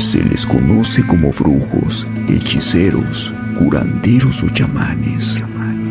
[0.00, 5.38] Se les conoce como brujos, hechiceros, curanderos o chamanes.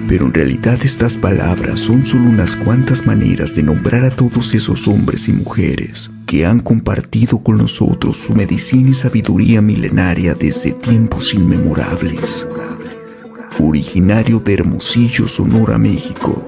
[0.07, 4.87] Pero en realidad estas palabras son solo unas cuantas maneras de nombrar a todos esos
[4.87, 11.35] hombres y mujeres que han compartido con nosotros su medicina y sabiduría milenaria desde tiempos
[11.35, 12.47] inmemorables.
[13.59, 16.43] Originario de Hermosillo, Sonora, México,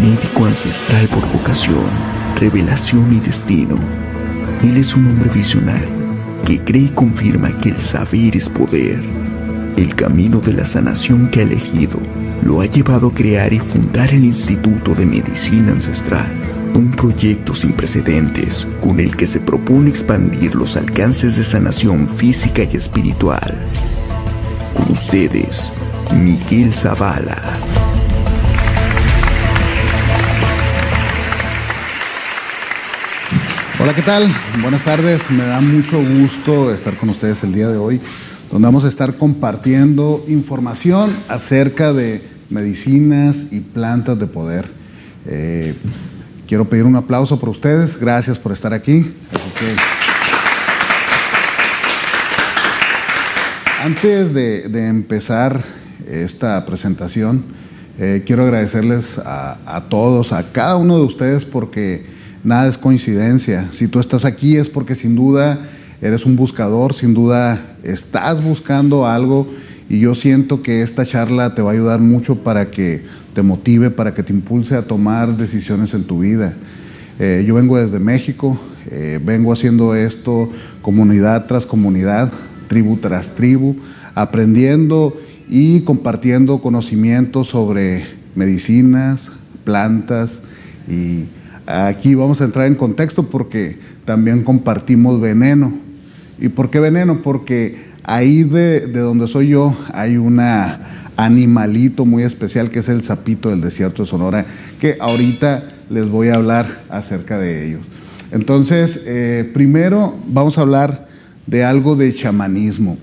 [0.00, 1.90] médico ancestral por vocación,
[2.38, 3.76] revelación y destino.
[4.62, 6.01] Él es un hombre visionario
[6.44, 9.00] que cree y confirma que el saber es poder.
[9.76, 11.98] El camino de la sanación que ha elegido
[12.42, 16.30] lo ha llevado a crear y fundar el Instituto de Medicina Ancestral,
[16.74, 22.62] un proyecto sin precedentes con el que se propone expandir los alcances de sanación física
[22.64, 23.56] y espiritual.
[24.74, 25.72] Con ustedes,
[26.12, 27.81] Miguel Zavala.
[33.82, 34.32] Hola, ¿qué tal?
[34.60, 35.28] Buenas tardes.
[35.28, 38.00] Me da mucho gusto estar con ustedes el día de hoy,
[38.48, 44.70] donde vamos a estar compartiendo información acerca de medicinas y plantas de poder.
[45.26, 45.74] Eh,
[46.46, 47.98] quiero pedir un aplauso por ustedes.
[47.98, 49.12] Gracias por estar aquí.
[53.82, 55.60] antes de, empezar
[56.08, 57.46] esta presentación,
[57.98, 63.70] eh, quiero agradecerles a todos, a cada uno de ustedes, porque nada es coincidencia.
[63.72, 65.68] Si tú estás aquí es porque sin duda
[66.00, 69.48] eres un buscador, sin duda estás buscando algo
[69.88, 73.02] y yo siento que esta charla te va a ayudar mucho para que
[73.34, 76.54] te motive, para que te impulse a tomar decisiones en tu vida.
[77.18, 78.58] Eh, yo vengo desde México,
[78.90, 82.32] eh, vengo haciendo esto comunidad tras comunidad,
[82.68, 83.76] tribu tras tribu,
[84.14, 88.04] aprendiendo y compartiendo conocimientos sobre
[88.34, 89.30] medicinas,
[89.64, 90.38] plantas
[90.88, 91.26] y
[91.72, 95.72] aquí vamos a entrar en contexto porque también compartimos veneno.
[96.38, 97.22] ¿Y por qué veneno?
[97.22, 100.40] Porque Ahí de, donde soy yo hay un
[101.16, 104.46] animalito muy especial que es el sapito del desierto de Sonora,
[104.80, 107.82] que ahorita les voy a hablar acerca de ellos.
[108.32, 111.08] Entonces, eh, primero vamos a hablar
[111.46, 112.98] de algo de chamanismo.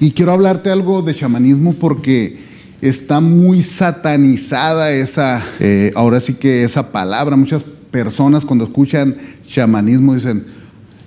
[0.00, 2.40] Y quiero hablarte algo de chamanismo porque
[2.82, 7.36] está muy satanizada esa, eh, ahora sí que esa palabra.
[7.36, 9.16] Muchas personas cuando escuchan
[9.46, 10.44] chamanismo dicen,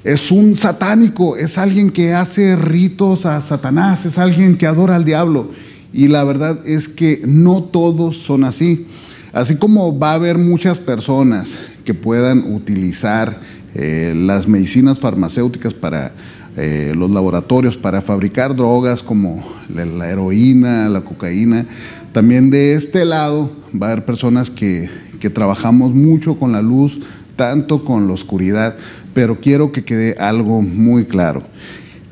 [0.04, 5.04] es un satánico, es alguien que hace ritos a Satanás, es alguien que adora al
[5.04, 5.52] diablo.
[5.92, 8.88] Y la verdad es que no todos son así.
[9.34, 11.50] Así como va a haber muchas personas
[11.84, 13.42] que puedan utilizar
[13.74, 16.14] eh, las medicinas farmacéuticas para
[16.58, 21.66] eh, los laboratorios, para fabricar drogas como la heroína, la cocaína,
[22.12, 24.90] también de este lado va a haber personas que,
[25.20, 27.00] que trabajamos mucho con la luz,
[27.36, 28.76] tanto con la oscuridad,
[29.14, 31.44] pero quiero que quede algo muy claro.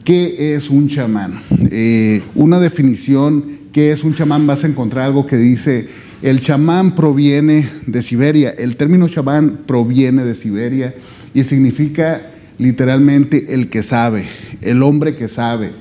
[0.03, 1.41] ¿Qué es un chamán?
[1.71, 4.45] Eh, una definición, ¿qué es un chamán?
[4.45, 5.87] Vas a encontrar algo que dice,
[6.21, 10.95] el chamán proviene de Siberia, el término chamán proviene de Siberia
[11.33, 14.27] y significa literalmente el que sabe,
[14.61, 15.71] el hombre que sabe.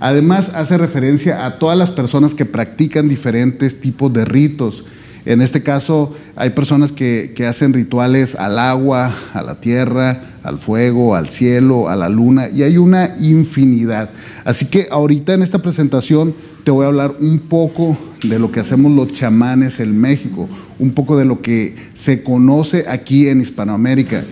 [0.00, 4.84] Además hace referencia a todas las personas que practican diferentes tipos de ritos,
[5.24, 11.14] en este caso, hay personas que, hacen rituales al agua, a la tierra, al fuego,
[11.14, 14.10] al cielo, a la luna, y hay una infinidad.
[14.44, 16.34] Así que ahorita en esta presentación
[16.64, 20.48] te voy a hablar un poco de lo que hacemos los chamanes en México,
[20.80, 24.24] un poco de lo que se conoce aquí en Hispanoamérica.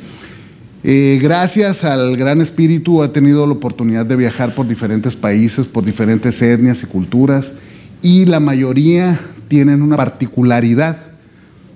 [0.82, 5.84] Eh, gracias al Gran Espíritu he tenido la oportunidad de viajar por diferentes países, por
[5.84, 7.52] diferentes etnias y culturas,
[8.00, 10.96] y la mayoría tienen una particularidad.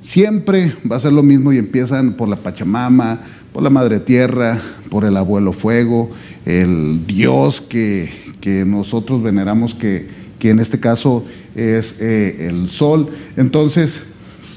[0.00, 3.20] Siempre va a ser lo mismo y empiezan por la Pachamama,
[3.52, 6.10] por la Madre Tierra, por el Abuelo Fuego,
[6.46, 8.24] el Dios que,
[8.66, 10.08] nosotros veneramos, que,
[10.40, 13.08] en este caso es eh, el Sol.
[13.36, 13.92] Entonces,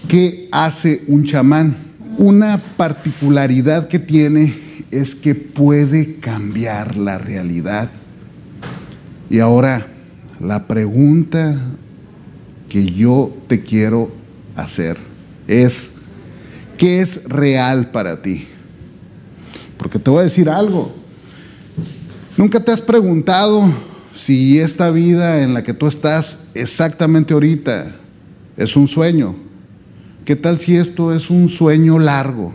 [0.09, 1.86] ¿qué hace un chamán?
[2.17, 7.91] Una particularidad que tiene es que puede cambiar la realidad.
[9.29, 9.85] Y ahora,
[10.39, 11.59] la pregunta
[12.69, 14.11] que yo te quiero
[14.55, 14.97] hacer
[15.47, 15.91] es,
[16.77, 18.47] ¿qué es real para ti?
[19.77, 20.95] Porque te voy a decir algo.
[22.35, 23.71] ¿Nunca te has preguntado
[24.15, 27.95] si esta vida en la que tú estás exactamente ahorita
[28.57, 29.46] es un sueño?
[30.27, 32.53] ¿Qué tal si esto es un sueño largo?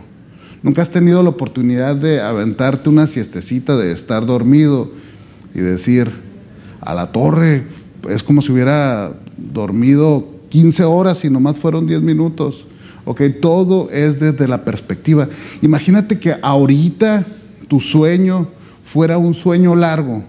[0.61, 4.91] ¿Nunca has tenido la oportunidad de aventarte una siestecita, de estar dormido
[5.55, 6.11] y decir,
[6.81, 7.63] a la torre,
[8.07, 12.63] es como si hubiera dormido 15 horas y nomás fueron 10 minutos.
[13.05, 15.27] Ok, todo es desde la perspectiva.
[15.63, 17.25] Imagínate que ahorita
[17.67, 18.49] tu sueño
[18.83, 20.23] fuera un sueño largo.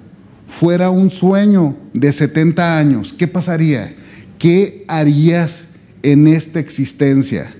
[0.46, 3.94] fuera un sueño de 70 años, ¿qué pasaría?
[4.38, 5.63] ¿Qué harías
[6.04, 7.52] en esta existencia?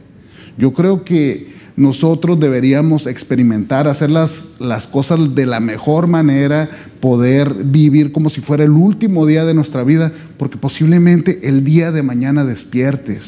[0.57, 4.31] Yo creo que nosotros deberíamos experimentar, hacer las,
[4.61, 6.71] las, cosas de la mejor manera,
[7.01, 11.91] poder vivir como si fuera el último día de nuestra vida, porque posiblemente el día
[11.91, 13.23] de mañana despiertes.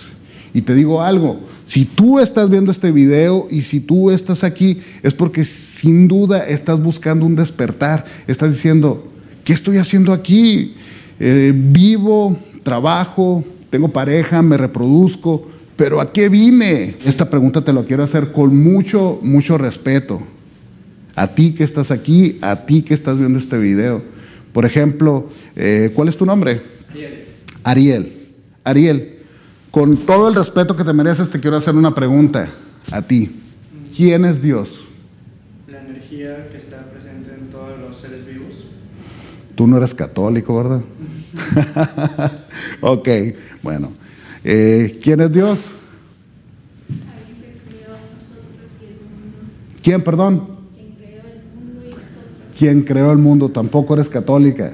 [0.55, 4.81] Y te digo algo, si tú estás viendo este video y si tú estás aquí,
[5.03, 9.13] es porque sin duda estás buscando un despertar, estás diciendo,
[9.45, 10.75] ¿qué estoy haciendo aquí?
[11.19, 13.45] Eh, vivo, trabajo,
[13.77, 16.97] tengo pareja, me reproduzco, pero ¿a qué vine?
[17.05, 20.23] Esta pregunta te lo quiero hacer con mucho, mucho respeto.
[21.15, 24.03] A ti que estás aquí, a ti que estás viendo este video.
[24.55, 26.63] Por ejemplo, eh, ¿cuál es tu nombre?
[26.89, 27.25] Ariel.
[27.65, 28.29] Ariel.
[28.65, 29.19] Ariel,
[29.71, 32.49] con todo el respeto que te mereces, te quiero hacer una pregunta
[32.91, 33.31] a ti.
[33.95, 34.87] ¿Quién es Dios?
[35.69, 38.69] La energía que está presente en todos los seres vivos.
[39.55, 40.81] Tú no eres católico, ¿verdad?
[42.81, 43.09] ok,
[43.63, 43.93] bueno.
[44.45, 45.59] Eh, ¿Quién es Dios?
[49.83, 50.57] ¿Quién, perdón?
[52.59, 53.51] ¿Quién creó el mundo?
[53.51, 54.73] Tampoco eres católica.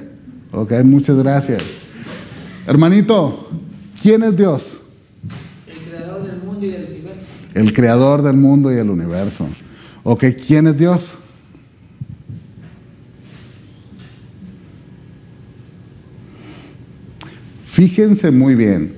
[0.52, 1.62] Ok, muchas gracias.
[2.66, 3.48] Hermanito,
[4.00, 4.78] ¿quién es Dios?
[5.66, 7.24] El creador del mundo y del universo.
[7.54, 9.48] El creador del mundo y el universo.
[10.04, 11.10] Ok, ¿quién es Dios?
[17.72, 18.96] Fíjense muy bien.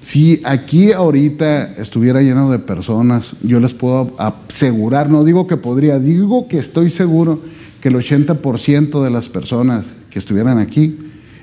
[0.00, 5.98] Si aquí ahorita estuviera lleno de personas, yo les puedo asegurar, no digo que podría,
[5.98, 7.42] digo que estoy seguro
[7.82, 10.96] que el 80% de las personas que estuvieran aquí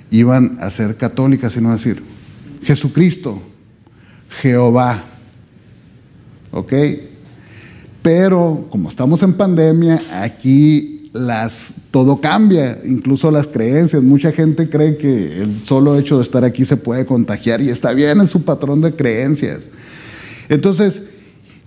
[0.09, 2.01] iban a ser católicas, sino decir,
[2.63, 3.43] Jesucristo,
[4.41, 5.03] Jehová,
[6.49, 6.73] ¿ok?
[8.01, 14.01] Pero como estamos en pandemia, aquí las, todo cambia, incluso las creencias.
[14.01, 17.93] Mucha gente cree que el solo hecho de estar aquí se puede contagiar y está
[17.93, 19.61] bien, es su patrón de creencias.
[20.49, 21.03] Entonces,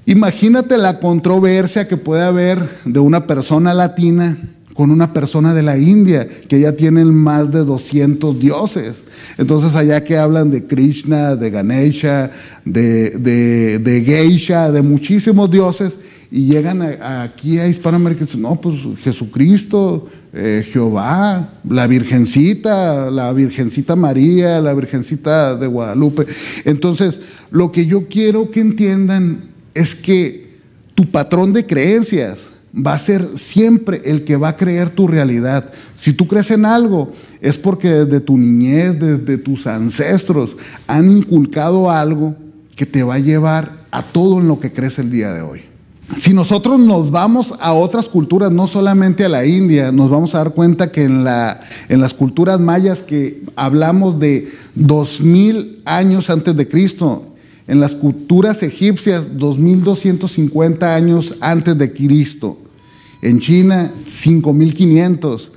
[0.06, 4.38] imagínate la controversia que puede haber de una persona latina
[4.74, 9.04] con una persona de la India, que ya tienen más de 200 dioses.
[9.38, 12.32] Entonces allá que hablan de Krishna, de Ganesha,
[12.64, 15.92] de, de, de Geisha, de muchísimos dioses,
[16.34, 23.32] y llegan aquí a Hispanoamérica y dicen, no, pues Jesucristo, eh, Jehová, la Virgencita, la
[23.32, 26.26] Virgencita María, la Virgencita de Guadalupe.
[26.64, 27.20] Entonces,
[27.52, 29.44] lo que yo quiero que entiendan
[29.74, 30.58] es que
[30.96, 32.40] tu patrón de creencias
[32.74, 35.70] va a ser siempre el que va a creer tu realidad.
[35.96, 40.56] Si tú crees en algo, es porque desde tu niñez, desde tus ancestros,
[40.88, 42.34] han inculcado algo
[42.74, 45.73] que te va a llevar a todo en lo que crees el día de hoy.
[46.18, 50.38] Si nosotros nos vamos a otras culturas, no solamente a la India, nos vamos a
[50.38, 56.54] dar cuenta que en, la, en las culturas mayas que hablamos de 2000 años antes
[56.56, 57.26] de Cristo,
[57.66, 62.58] en las culturas egipcias 2250 años antes de Cristo,
[63.22, 65.52] en China 5500.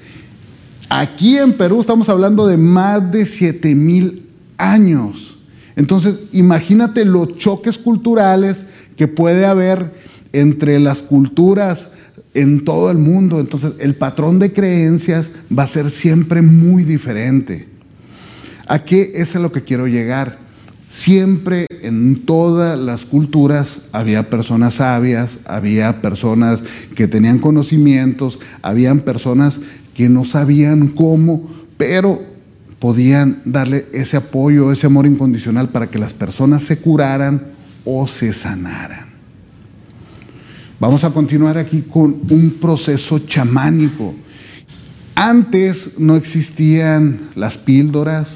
[0.89, 4.23] Aquí en Perú estamos hablando de más de 7000
[4.57, 5.35] años.
[5.75, 8.65] Entonces, imagínate los choques culturales
[8.95, 9.91] que puede haber
[10.33, 11.87] entre las culturas
[12.33, 13.39] en todo el mundo.
[13.39, 17.67] Entonces, el patrón de creencias va a ser siempre muy diferente.
[18.67, 20.39] ¿A qué es a lo que quiero llegar?
[20.91, 26.59] Siempre en todas las culturas había personas sabias, había personas
[26.95, 29.59] que tenían conocimientos, habían personas
[29.93, 32.21] que no sabían cómo, pero
[32.79, 37.47] podían darle ese apoyo, ese amor incondicional para que las personas se curaran
[37.85, 39.06] o se sanaran.
[40.79, 44.13] Vamos a continuar aquí con un proceso chamánico.
[45.15, 48.29] Antes no existían las píldoras,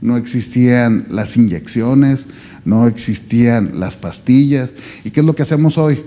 [0.00, 2.26] no existían las inyecciones,
[2.64, 4.70] no existían las pastillas.
[5.04, 6.02] ¿Y qué es lo que hacemos hoy?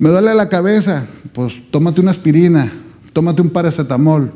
[0.00, 2.72] Me duele la cabeza, pues tómate una aspirina,
[3.12, 4.32] tómate un paracetamol.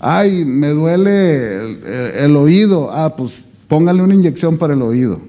[0.00, 3.34] Ay, me duele el, oído, ah, pues
[3.68, 5.20] póngale una inyección para el oído.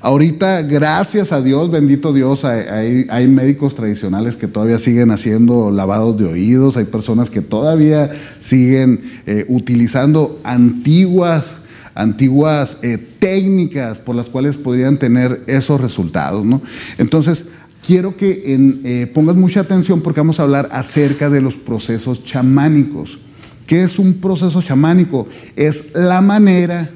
[0.00, 6.26] Ahorita, gracias a Dios, bendito Dios, hay, médicos tradicionales que todavía siguen haciendo lavados de
[6.26, 8.10] oídos, hay personas que todavía
[8.40, 11.46] siguen eh, utilizando antiguas,
[11.94, 16.44] antiguas eh, técnicas por las cuales podrían tener esos resultados.
[16.44, 16.60] ¿no?
[16.98, 17.46] Entonces,
[17.84, 18.42] quiero que
[18.84, 23.18] eh, pongas mucha atención porque vamos a hablar acerca de los procesos chamánicos.
[23.66, 25.26] ¿Qué es un proceso chamánico?
[25.56, 26.90] Es la manera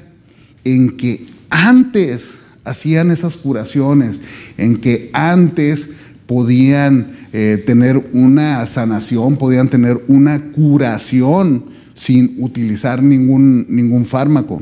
[0.63, 4.19] en que antes hacían esas curaciones,
[4.57, 5.87] en que antes
[6.25, 11.65] podían eh, tener una sanación, podían tener una curación
[11.95, 14.61] sin utilizar ningún, ningún fármaco.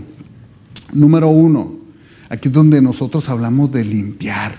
[0.94, 1.76] Número uno,
[2.30, 4.56] aquí es donde nosotros hablamos de limpiar,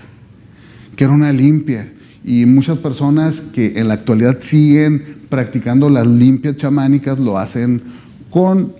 [0.95, 1.91] que era una limpia.
[2.23, 7.81] Y muchas personas que en la actualidad siguen practicando las limpias chamánicas lo hacen
[8.29, 8.73] con,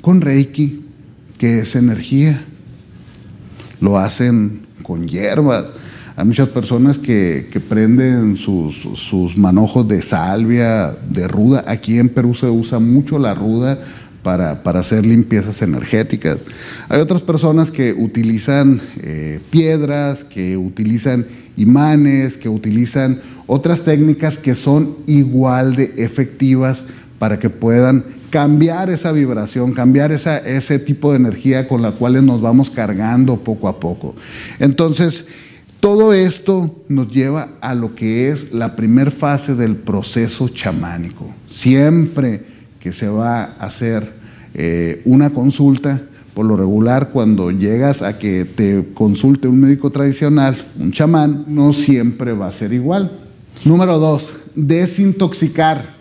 [0.00, 0.82] con Reiki,
[1.38, 2.44] que es energía.
[3.84, 5.66] Lo hacen con hierbas.
[6.16, 11.64] Hay muchas personas que, prenden sus, sus, manojos de salvia, de ruda.
[11.66, 13.78] Aquí en Perú se usa mucho la ruda
[14.22, 16.38] para, hacer limpiezas energéticas.
[16.88, 21.26] Hay otras personas que utilizan eh, piedras, que utilizan
[21.58, 26.78] imanes, que utilizan otras técnicas que son igual de efectivas
[27.18, 28.02] para que puedan
[28.34, 33.36] cambiar esa vibración, cambiar esa, ese tipo de energía con la cual nos vamos cargando
[33.36, 34.16] poco a poco.
[34.58, 35.24] Entonces,
[35.78, 41.32] todo esto nos lleva a lo que es la primera fase del proceso chamánico.
[41.48, 42.44] Siempre
[42.80, 44.14] que se va a hacer
[44.52, 46.02] eh, una consulta,
[46.34, 51.72] por lo regular, cuando llegas a que te consulte un médico tradicional, un chamán, no
[51.72, 53.12] siempre va a ser igual.
[53.64, 55.93] Número dos, desintoxicar.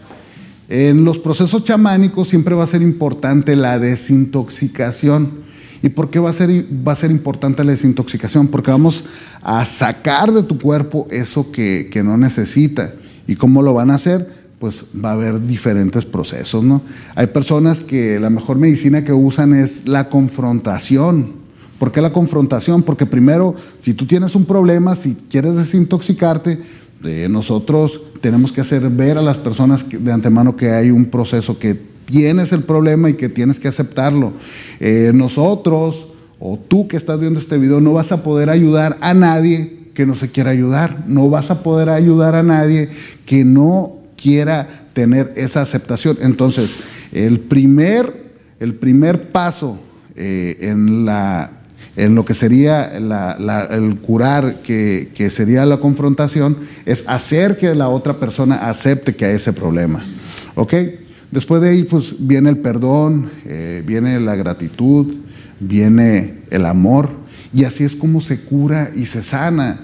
[0.73, 5.43] En los procesos chamánicos siempre va a ser importante la desintoxicación.
[5.83, 8.47] ¿Y por qué va a, ser, va a ser importante la desintoxicación?
[8.47, 9.03] Porque vamos
[9.43, 12.95] a sacar de tu cuerpo eso que, que no necesita.
[13.27, 14.41] ¿Y cómo lo van a hacer?
[14.57, 16.81] pues va a haber diferentes procesos, ¿no?
[17.15, 21.33] Hay personas que la mejor medicina que usan es la confrontación.
[21.77, 22.81] ¿Por qué la confrontación?
[22.81, 26.61] Porque primero, si tú tienes un problema, si quieres desintoxicarte,
[27.29, 31.77] nosotros tenemos que hacer ver a las personas de antemano que hay un proceso, que
[32.05, 34.31] tienes el problema y que tienes que aceptarlo.
[34.79, 36.07] Eh, nosotros
[36.39, 40.05] o tú que estás viendo este video no vas a poder ayudar a nadie que
[40.05, 42.89] no se quiera ayudar, no vas a poder ayudar a nadie
[43.25, 46.17] que no quiera tener esa aceptación.
[46.21, 46.71] Entonces,
[47.11, 49.81] el primer, el primer paso
[50.15, 51.51] eh, en, la,
[51.95, 58.19] en lo que sería el curar, que, sería la confrontación, es hacer que la otra
[58.19, 60.03] persona acepte que hay ese problema.
[60.55, 60.73] ¿Ok?
[61.31, 65.15] Después de ahí, pues viene el perdón, eh, viene la gratitud,
[65.59, 67.09] viene el amor,
[67.53, 69.79] y así es como se cura y se sana.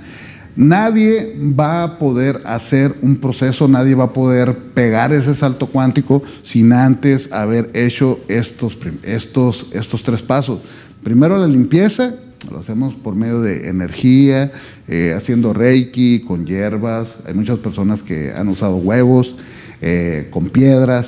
[0.56, 6.22] Nadie va a poder hacer un proceso, nadie va a poder pegar ese salto cuántico
[6.44, 10.60] sin antes haber hecho estos, estos, estos tres pasos.
[11.04, 12.16] Primero la limpieza,
[12.52, 14.52] lo hacemos por medio de energía,
[14.88, 17.08] eh, haciendo reiki, con hierbas.
[17.26, 19.36] Hay muchas personas que han usado huevos,
[19.82, 21.08] eh, con piedras.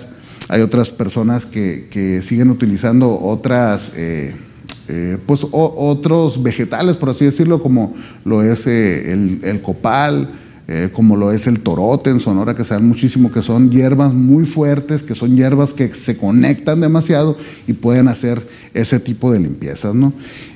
[0.50, 3.92] Hay otras personas que, siguen utilizando otras...
[3.96, 4.36] Eh,
[5.26, 7.96] pues otros vegetales, por así decirlo, como
[8.26, 10.28] lo es el, copal,
[10.74, 14.14] eh, como lo es el torote en Sonora, que se dan muchísimo, que son hierbas
[14.14, 17.36] muy fuertes, que son hierbas que se conectan demasiado
[17.68, 19.94] y pueden hacer ese tipo de limpiezas.
[19.94, 20.14] ¿no?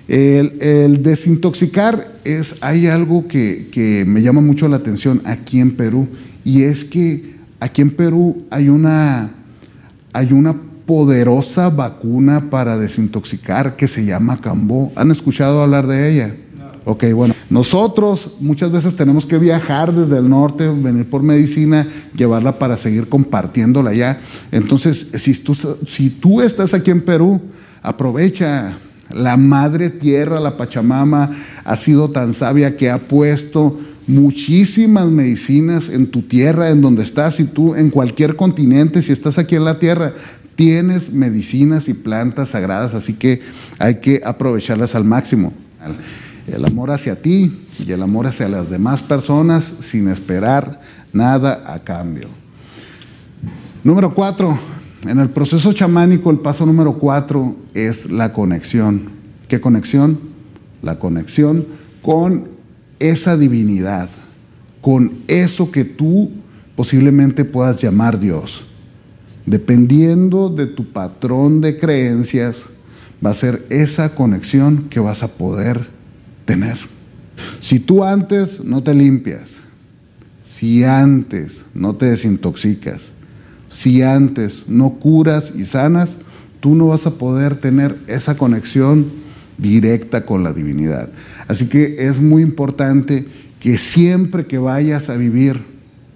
[0.07, 6.07] El, desintoxicar es, hay algo que, que me llama mucho la atención aquí en Perú,
[6.45, 9.31] y es que aquí en Perú hay una,
[10.13, 10.55] hay una
[10.85, 14.93] poderosa vacuna para desintoxicar que se llama Cambó.
[14.95, 16.35] ¿Han escuchado hablar de ella?
[16.85, 22.59] Ok, bueno, nosotros muchas veces tenemos que viajar desde el norte, venir por medicina, llevarla
[22.59, 24.19] para seguir compartiéndola allá.
[24.51, 25.55] Entonces, si tú,
[25.87, 27.41] si tú estás aquí en Perú,
[27.81, 28.77] aprovecha.
[29.11, 31.31] La madre tierra, la Pachamama,
[31.63, 37.39] ha sido tan sabia que ha puesto muchísimas medicinas en tu tierra, en donde estás,
[37.39, 40.13] y tú en cualquier continente, si estás aquí en la tierra,
[40.55, 43.41] Tienes medicinas y plantas sagradas, así que
[43.77, 45.51] hay que aprovecharlas al máximo.
[46.47, 51.79] El amor hacia ti y el amor hacia las demás personas sin esperar nada a
[51.79, 52.29] cambio.
[53.83, 54.57] Número cuatro,
[55.03, 59.09] en el proceso chamánico el paso número cuatro es la conexión.
[59.47, 60.19] ¿Qué conexión?
[60.81, 61.65] La conexión
[62.01, 62.49] con
[62.99, 64.09] esa divinidad,
[64.81, 66.31] con eso que tú
[66.75, 68.65] posiblemente puedas llamar Dios.
[69.45, 72.57] Dependiendo de tu patrón de creencias,
[73.23, 75.94] va a ser esa conexión que vas a poder
[76.45, 76.77] tener.
[77.59, 79.51] Si tú antes no te limpias,
[80.57, 83.01] si antes no te desintoxicas,
[83.69, 86.15] si antes no curas y sanas,
[86.61, 89.07] tú no vas a poder tener esa conexión
[89.57, 91.09] directa con la divinidad.
[91.47, 93.27] Así que es muy importante
[93.59, 95.61] que siempre que vayas a vivir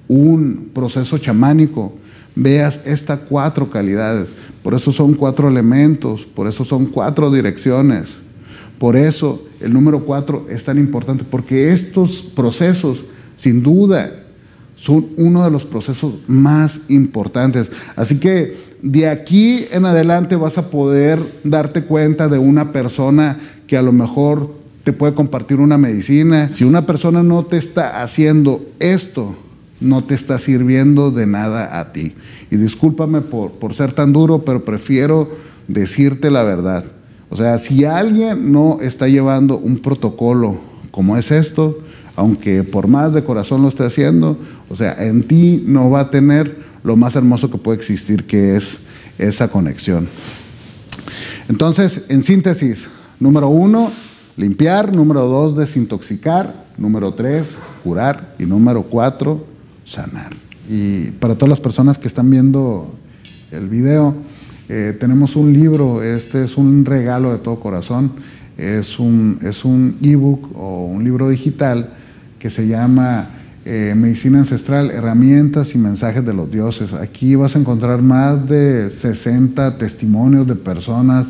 [0.07, 1.93] un proceso chamánico,
[2.35, 4.29] veas estas cuatro calidades.
[4.63, 8.09] Por eso son cuatro elementos, por eso son cuatro direcciones.
[8.79, 13.03] Por eso el número cuatro es tan importante, porque estos procesos,
[13.35, 14.23] sin duda,
[14.75, 17.69] son uno de los procesos más importantes.
[17.97, 23.75] Así que de aquí en adelante vas a poder darte cuenta de una persona que
[23.75, 24.55] a lo mejor
[24.85, 26.49] te puede compartir una medicina.
[26.55, 29.35] Si una persona no te está haciendo esto,
[29.81, 32.13] no te está sirviendo de nada a ti.
[32.49, 35.29] Y discúlpame por, por ser tan duro, pero prefiero
[35.67, 36.85] decirte la verdad.
[37.29, 40.59] O sea, si alguien no está llevando un protocolo
[40.91, 41.79] como es esto,
[42.15, 46.09] aunque por más de corazón lo esté haciendo, o sea, en ti no va a
[46.09, 48.77] tener lo más hermoso que puede existir, que es
[49.17, 50.07] esa conexión.
[51.47, 52.87] Entonces, en síntesis,
[53.19, 53.91] número uno,
[54.37, 57.45] limpiar, número dos, desintoxicar, número tres,
[57.83, 59.45] curar y número cuatro,
[59.85, 60.35] sanar.
[60.69, 62.93] Y para todas las personas que están viendo
[63.51, 64.15] el video,
[64.69, 68.11] eh, tenemos un libro, este es un regalo de todo corazón,
[68.55, 71.93] es un es un ebook o un libro digital
[72.37, 73.29] que se llama
[73.65, 76.93] eh, Medicina Ancestral, Herramientas y Mensajes de los Dioses.
[76.93, 81.27] Aquí vas a encontrar más de 60 testimonios de personas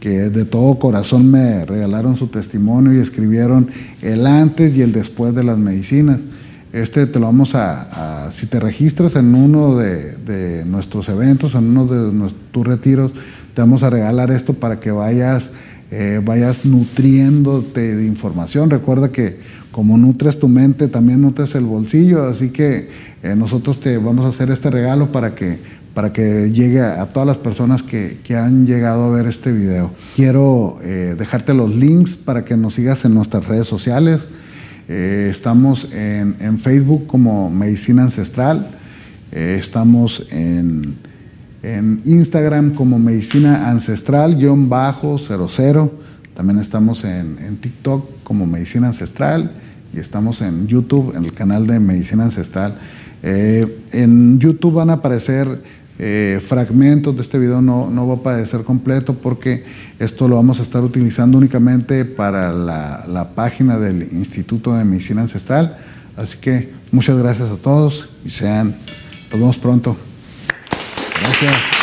[0.00, 3.68] que de todo corazón me regalaron su testimonio y escribieron
[4.00, 6.18] el antes y el después de las medicinas.
[6.72, 11.86] Este te lo vamos a, si te registras en uno de, nuestros eventos, en uno
[11.86, 13.12] de tus retiros,
[13.54, 15.50] te vamos a regalar esto para que vayas,
[15.90, 18.70] eh, vayas nutriéndote de información.
[18.70, 19.40] Recuerda que
[19.72, 22.88] como nutres tu mente, también nutres el bolsillo, así que
[23.24, 25.58] eh, nosotros te vamos a hacer este regalo para que,
[25.92, 29.90] para que llegue a, todas las personas que, han llegado a ver este video.
[30.14, 34.28] Quiero eh, dejarte los links para que nos sigas en nuestras redes sociales.
[34.92, 38.72] Eh, estamos en, Facebook como Medicina Ancestral.
[39.30, 40.96] Eh, estamos en,
[42.04, 45.90] Instagram como Medicina Ancestral-00.
[46.34, 49.52] También estamos en, TikTok como Medicina Ancestral.
[49.94, 52.76] Y estamos en YouTube, en el canal de Medicina Ancestral.
[53.22, 55.62] Eh, en YouTube van a aparecer
[56.02, 59.64] eh, fragmentos de este video no, no va a aparecer completo porque
[59.98, 65.20] esto lo vamos a estar utilizando únicamente para la, la página del Instituto de Medicina
[65.20, 65.76] Ancestral.
[66.16, 68.76] Así que muchas gracias a todos y sean,
[69.30, 69.94] nos vemos pronto.
[71.20, 71.79] Gracias.